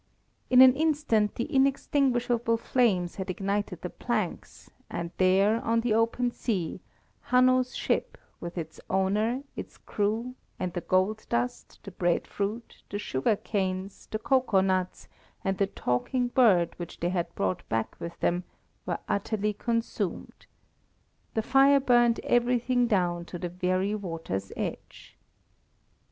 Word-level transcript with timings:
In 0.49 0.63
an 0.63 0.73
instant 0.75 1.35
the 1.35 1.43
inextinguishable 1.43 2.57
flames 2.57 3.17
had 3.17 3.29
ignited 3.29 3.83
the 3.83 3.89
planks, 3.91 4.71
and 4.89 5.11
there, 5.17 5.61
on 5.63 5.81
the 5.81 5.93
open 5.93 6.31
sea, 6.31 6.79
Hanno's 7.29 7.75
ship, 7.75 8.17
with 8.39 8.57
its 8.57 8.79
owner, 8.89 9.43
its 9.55 9.77
crew, 9.77 10.33
and 10.57 10.73
the 10.73 10.81
gold 10.81 11.27
dust, 11.29 11.79
the 11.83 11.91
bread 11.91 12.25
fruit, 12.25 12.81
the 12.89 12.97
sugar 12.97 13.35
canes, 13.35 14.07
the 14.09 14.17
cocoa 14.17 14.61
nuts, 14.61 15.07
and 15.43 15.59
the 15.59 15.67
talking 15.67 16.29
bird 16.29 16.73
which 16.79 16.99
they 16.99 17.09
had 17.09 17.35
brought 17.35 17.61
back 17.69 17.95
with 17.99 18.19
them, 18.21 18.43
were 18.87 18.97
utterly 19.07 19.53
consumed. 19.53 20.47
The 21.35 21.43
fire 21.43 21.79
burned 21.79 22.19
everything 22.23 22.87
down 22.87 23.25
to 23.25 23.37
the 23.37 23.49
very 23.49 23.93
water's 23.93 24.51
edge. 24.57 25.15